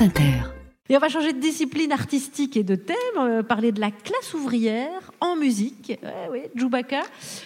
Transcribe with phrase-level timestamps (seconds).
[0.00, 0.32] France Inter.
[0.88, 4.32] Et on va changer de discipline artistique et de thème, euh, parler de la classe
[4.34, 5.98] ouvrière en musique.
[6.02, 7.02] Ouais, ouais, Djoubaka,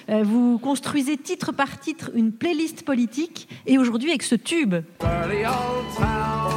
[0.09, 4.77] Euh, vous construisez titre par titre une playlist politique et aujourd'hui avec ce tube.
[5.01, 6.53] Dirty old town.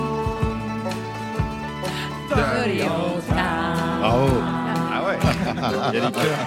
[2.30, 4.00] Dirty old town.
[4.00, 4.28] Bravo.
[4.94, 5.18] Ah ouais.
[5.94, 6.46] Il y a des cœurs.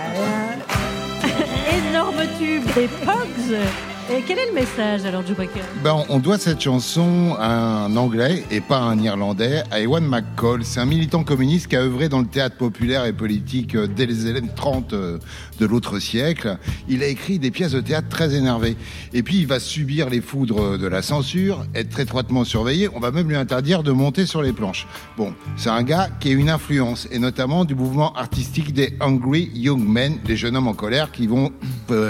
[1.91, 3.90] Énorme tube des Pogs.
[4.09, 8.45] Et quel est le message alors Djoubaka Ben, on doit cette chanson à un Anglais
[8.51, 10.65] et pas à un Irlandais, à Ewan McCall.
[10.65, 14.06] C'est un militant communiste qui a œuvré dans le théâtre populaire et politique euh, dès
[14.06, 15.19] les années 30 euh,
[15.61, 16.59] de l'autre siècle.
[16.89, 18.77] Il a écrit des pièces de théâtre très énervées.
[19.12, 22.89] Et puis il va subir les foudres de la censure, être étroitement surveillé.
[22.95, 24.89] On va même lui interdire de monter sur les planches.
[25.17, 29.51] Bon, c'est un gars qui a une influence, et notamment du mouvement artistique des Hungry
[29.55, 31.53] Young Men, les jeunes hommes en colère qui vont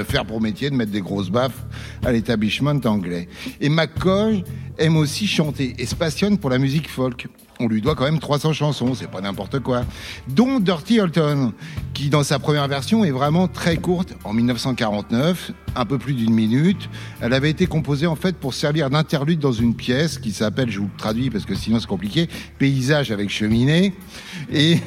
[0.06, 1.64] faire pour métier de mettre des grosses baffes
[2.04, 3.28] à l'établissement anglais.
[3.60, 4.44] Et McCoy
[4.78, 7.28] aime aussi chanter et se passionne pour la musique folk.
[7.62, 9.84] On lui doit quand même 300 chansons, c'est pas n'importe quoi.
[10.28, 11.52] Dont Dirty Holton,
[11.92, 16.32] qui dans sa première version est vraiment très courte, en 1949, un peu plus d'une
[16.32, 16.88] minute.
[17.20, 20.78] Elle avait été composée en fait pour servir d'interlude dans une pièce qui s'appelle, je
[20.78, 23.92] vous le traduis parce que sinon c'est compliqué, Paysage avec cheminée,
[24.50, 24.78] et,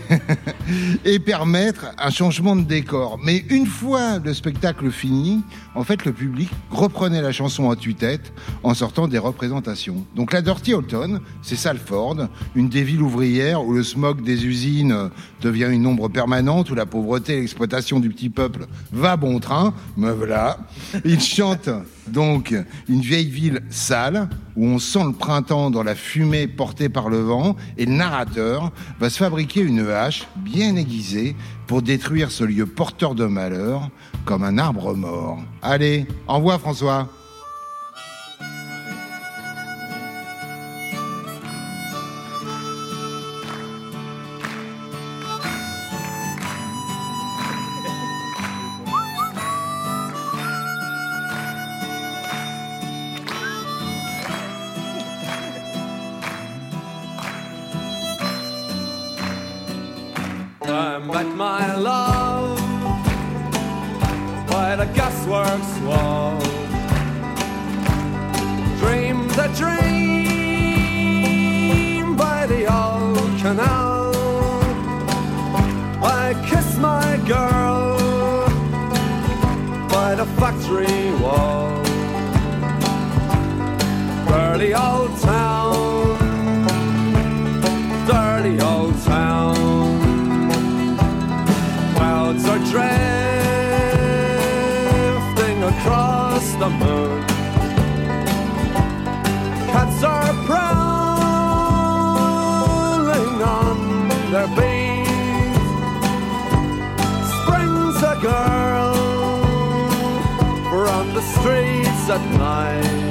[1.06, 3.20] et permettre un changement de décor.
[3.24, 5.44] Mais une fois le spectacle fini,
[5.76, 10.06] en fait le public reprenait la chanson à tue-tête en sortant des représentations.
[10.16, 15.10] Donc la Dirty Holton, c'est Salford, une des villes ouvrières où le smog des usines
[15.42, 19.74] devient une ombre permanente, où la pauvreté et l'exploitation du petit peuple va bon train.
[19.98, 20.60] Me voilà.
[21.06, 21.70] Il chante
[22.08, 22.56] donc
[22.90, 27.20] une vieille ville sale où on sent le printemps dans la fumée portée par le
[27.20, 31.36] vent et le narrateur va se fabriquer une hache bien aiguisée
[31.68, 33.90] pour détruire ce lieu porteur de malheur
[34.26, 35.40] comme un arbre mort.
[35.62, 37.10] Allez, envoie François.
[61.50, 62.58] My love
[64.54, 66.40] by the gasworks wall.
[68.82, 70.06] Dreamed a dream
[72.26, 74.12] by the old canal.
[76.24, 77.98] I kissed my girl
[79.96, 81.68] by the factory wall.
[84.30, 85.43] Dirty old town,
[92.34, 92.90] Clouds are drifting
[95.64, 97.24] across the moon.
[99.68, 101.02] Cats are prowling
[103.44, 105.06] on their beat.
[107.36, 108.96] Springs a girl
[110.70, 113.02] from the streets at night.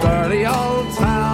[0.00, 1.29] Dirty old town,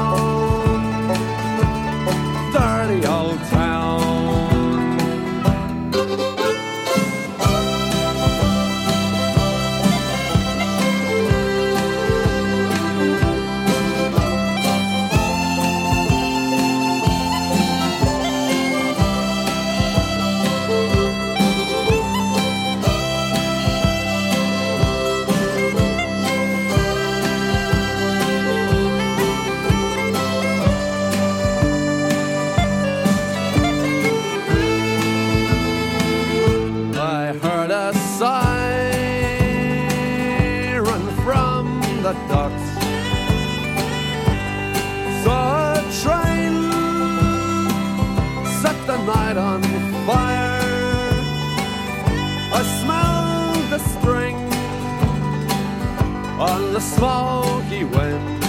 [56.76, 58.42] the smoky wind.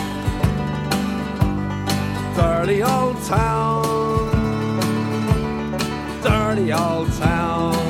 [2.36, 4.32] Dirty old town,
[6.22, 7.87] dirty old town.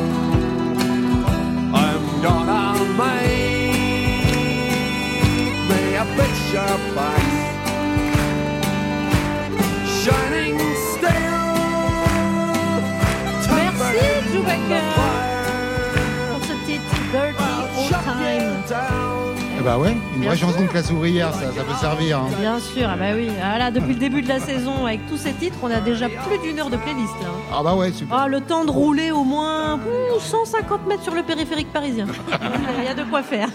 [19.59, 20.47] Eh bah ouais, une Bien vraie sûr.
[20.49, 22.19] chanson de classe ouvrière, ça, ça peut servir.
[22.19, 22.27] hein.
[22.39, 23.27] Bien sûr, ah bah oui.
[23.39, 26.37] Voilà, depuis le début de la saison, avec tous ces titres, on a déjà plus
[26.43, 27.13] d'une heure de playlist.
[27.21, 27.27] Là.
[27.51, 28.15] Ah bah ouais, super.
[28.17, 32.05] Ah, le temps de rouler au moins ouh, 150 mètres sur le périphérique parisien.
[32.79, 33.49] Il y a de quoi faire.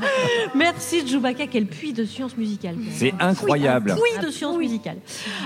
[0.54, 2.76] Merci Djoubaka, quel puits de science musicale.
[2.92, 3.90] C'est incroyable.
[3.92, 4.98] Un puits de science musicale.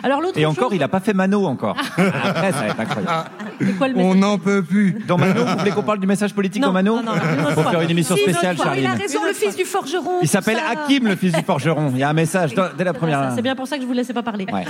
[0.02, 1.76] Alors l'autre Et encore, chose- il a pas fait Mano encore.
[1.96, 3.30] Après, ça va être incroyable.
[3.66, 4.96] C'est quoi le On n'en peut plus.
[5.06, 7.62] Dans Mano, vous voulez qu'on parle du message politique Non, dans Mano non, non, Faut
[7.62, 7.70] fois.
[7.70, 8.66] faire une émission Si, spéciale, fois.
[8.66, 8.84] Charline.
[8.84, 10.18] Il a raison, le fils du forgeron.
[10.22, 10.58] Il s'appelle.
[10.70, 11.90] Hakim, le fils du forgeron.
[11.92, 13.32] Il y a un message dès la première.
[13.34, 14.46] C'est bien pour ça que je vous laissais pas parler.
[14.52, 14.64] Ouais.